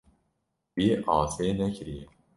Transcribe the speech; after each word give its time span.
Wî 0.75 0.87
asê 1.17 1.47
nekiriye. 1.59 2.05